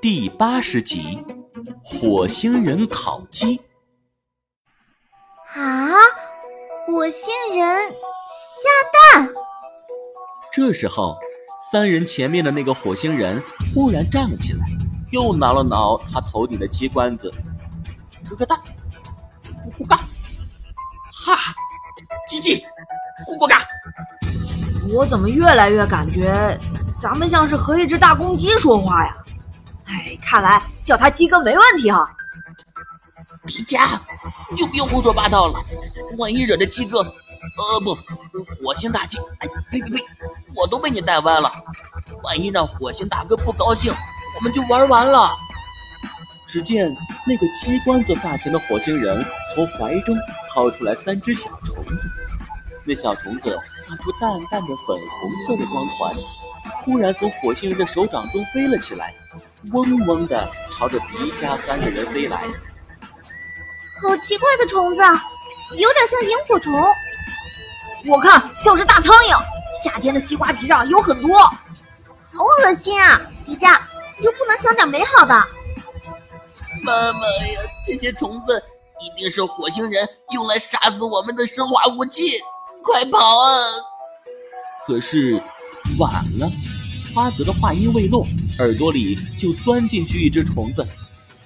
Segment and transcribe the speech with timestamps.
[0.00, 1.22] 第八十集：
[1.82, 3.60] 火星人烤鸡。
[5.54, 5.90] 啊！
[6.86, 8.70] 火星人下
[9.12, 9.28] 蛋。
[10.50, 11.18] 这时候，
[11.70, 13.42] 三人前面的那个火星人
[13.74, 14.64] 忽然站了起来，
[15.10, 17.30] 又挠了挠他头顶的鸡冠子，
[18.24, 18.58] 咯咯哒，
[19.76, 19.96] 咕咕嘎，
[21.12, 21.36] 哈，
[22.26, 22.58] 叽叽，
[23.26, 23.66] 咕咕嘎。
[24.94, 26.58] 我怎么越来越感觉
[26.98, 29.14] 咱们像是和一只大公鸡说话呀？
[29.90, 32.08] 哎，看来叫他鸡哥没问题哈。
[33.46, 33.98] 迪迦，
[34.50, 35.60] 你就别胡说八道了，
[36.16, 37.94] 万一惹得鸡哥，呃不，
[38.62, 40.04] 火星大鸡，哎呸呸呸，
[40.54, 41.50] 我都被你带歪了。
[42.22, 43.92] 万一让火星大哥不高兴，
[44.36, 45.30] 我们就玩完了。
[46.46, 46.94] 只见
[47.26, 50.16] 那个鸡冠子发型的火星人从怀中
[50.52, 52.10] 掏出来三只小虫子，
[52.84, 56.12] 那小虫子发出淡淡的粉红色的光环，
[56.82, 59.14] 忽然从火星人的手掌中飞了起来，
[59.72, 62.42] 嗡嗡的朝着迪迦三个人飞来。
[64.02, 65.02] 好奇怪的虫子，
[65.76, 66.72] 有点像萤火虫。
[68.06, 69.38] 我看像是大苍蝇。
[69.84, 71.54] 夏天的西瓜皮上有很多，好
[72.66, 73.20] 恶心啊！
[73.46, 73.78] 迪迦，
[74.18, 75.34] 你就不能想点美好的？
[76.82, 78.62] 妈妈呀，这些虫子
[78.98, 82.40] 一定是火星人用来杀死我们的生化武器！
[82.82, 83.60] 快跑啊！
[84.86, 85.40] 可是
[85.98, 86.50] 晚了，
[87.14, 88.26] 花子的话音未落，
[88.58, 90.86] 耳朵里就钻进去一只虫子。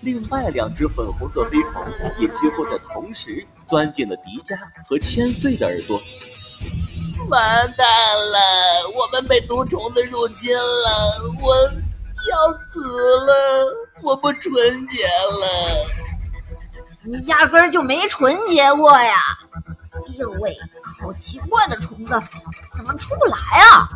[0.00, 1.82] 另外两只粉红色飞虫
[2.18, 6.00] 也几乎在同时钻进了迪迦和千岁的耳朵。
[7.28, 7.40] 完
[7.74, 7.86] 蛋
[8.32, 8.38] 了，
[8.94, 11.54] 我们被毒虫子入侵了，我
[12.30, 13.64] 要死了，
[14.02, 15.46] 我不纯洁了。
[17.02, 19.14] 你压根儿就没纯洁过呀！
[19.92, 20.54] 哎呦喂，
[21.00, 22.22] 好奇怪的虫子，
[22.74, 23.36] 怎么出不来
[23.70, 23.88] 啊？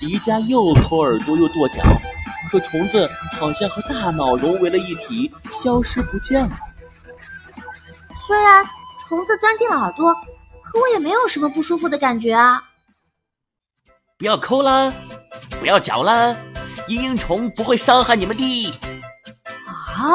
[0.00, 1.82] 迪迦又抠耳朵又跺脚。
[2.50, 6.56] 可虫子好像和大脑融为了一体，消失不见了。
[8.26, 8.64] 虽然
[9.00, 10.14] 虫子钻进了耳朵，
[10.62, 12.62] 可我也没有什么不舒服的感觉啊！
[14.16, 14.92] 不要抠啦，
[15.60, 16.36] 不要嚼啦，
[16.86, 18.72] 嘤嘤虫不会伤害你们的。
[19.74, 20.06] 啊？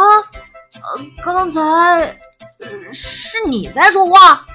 [0.73, 2.17] 呃，刚才
[2.93, 4.45] 是你在说话？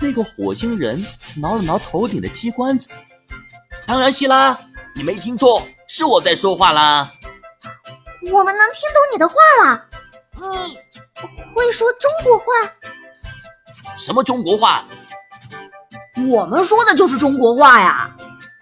[0.00, 0.98] 那个火星人
[1.38, 2.88] 挠了挠头顶的鸡冠子，
[3.86, 4.58] 当然是啦，
[4.94, 5.62] 你没听错。
[5.88, 7.08] 是我在说话啦，
[8.32, 9.86] 我们能听懂你的话啦。
[10.34, 10.78] 你
[11.54, 12.46] 会说中国话？
[13.96, 14.84] 什么中国话？
[16.28, 18.10] 我们说的就是中国话呀！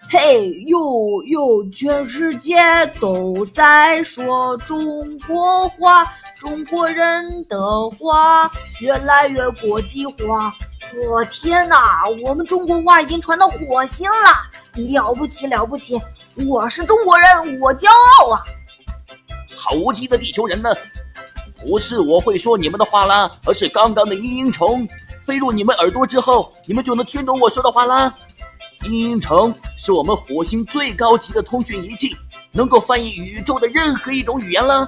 [0.07, 2.55] 嘿呦呦，全世界
[2.99, 6.05] 都在说中国话，
[6.37, 8.49] 中国人的话
[8.81, 10.53] 越来越国际化。
[10.93, 15.99] 我天哪，我们中国话已经传到火星了，了不起了不起！
[16.47, 18.43] 我是中国人，我骄傲啊！
[19.55, 20.69] 好无稽的地球人呢！
[21.61, 24.87] 不是我会说你们的话啦，而是刚刚的嘤嘤虫
[25.25, 28.13] 飞入你们耳朵之后，你们就能听懂我说的话啦。
[28.81, 32.15] 嘤嘤虫是我们火星最高级的通讯仪器，
[32.51, 34.87] 能够翻译宇宙的任何一种语言啦。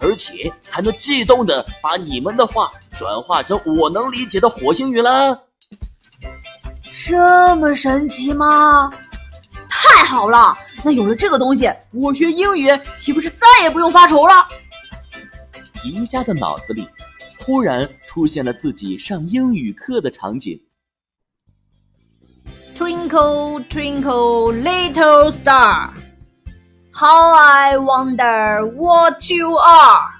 [0.00, 5.36] 而且还能自动的把你们的话转化成我能理解的火星语啦！
[7.06, 8.90] 这么神奇吗？
[9.68, 10.56] 太好了！
[10.84, 14.34] 那有了这个东西，我学英语岂不是再也不用发愁了？
[15.82, 16.88] 迪迦的脑子里
[17.40, 20.58] 忽然出现了自己上英语课的场景。
[22.76, 25.90] Twinkle, twinkle, little star.
[26.92, 30.13] How I wonder what you are,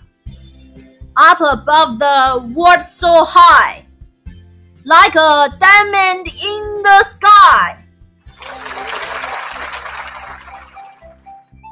[1.16, 3.84] up above the world so high,
[4.86, 7.78] like a diamond in the sky.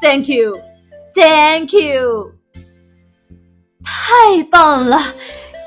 [0.02, 0.60] Thank you,
[1.16, 2.34] thank you.
[3.84, 5.02] 太棒了，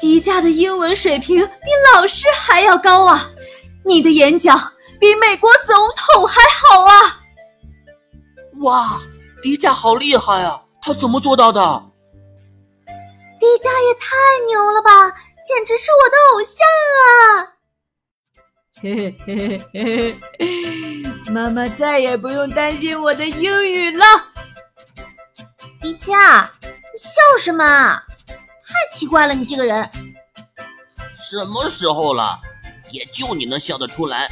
[0.00, 3.30] 迪迦的英文水平比老师还要高啊！
[3.84, 7.16] 你的演讲比美国总统还好啊！
[8.60, 9.00] 哇！
[9.42, 10.60] 迪迦好厉害啊！
[10.82, 11.82] 他怎么做到的？
[13.45, 14.15] 迪迦也太
[14.47, 15.11] 牛了吧！
[15.45, 16.65] 简直是我的偶像
[17.05, 17.53] 啊！
[18.81, 24.03] 嘿嘿嘿嘿嘿，妈妈再也不用担心我的英语了。
[25.79, 28.01] 迪迦，你笑什么？
[28.27, 29.87] 太奇怪了，你这个人。
[31.29, 32.39] 什么时候了？
[32.89, 34.27] 也就你能笑得出来。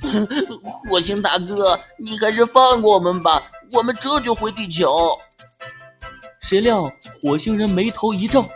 [0.88, 3.42] 火星大哥，你还是放过我们吧。
[3.72, 5.18] 我们这就回地球。
[6.46, 6.88] 谁料
[7.20, 8.48] 火星人眉头一皱：“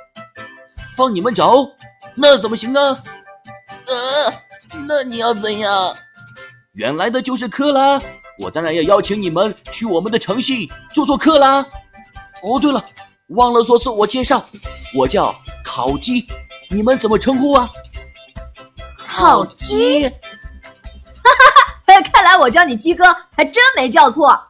[0.96, 1.66] 放你们走？
[2.14, 2.96] 那怎么行啊？
[3.84, 4.32] 呃，
[4.86, 5.92] 那你要怎样？
[6.74, 8.00] 原来的就是克拉，
[8.38, 10.52] 我当然要邀请你们去我们的城市
[10.94, 11.66] 做做客啦。
[12.44, 12.80] 哦，对了，
[13.30, 14.46] 忘了做自我介绍，
[14.94, 15.34] 我叫
[15.64, 16.24] 烤鸡，
[16.70, 17.68] 你们怎么称呼啊？
[18.96, 20.14] 烤鸡，哈
[21.24, 23.04] 哈哈看来我叫你鸡哥
[23.36, 24.40] 还真没叫错。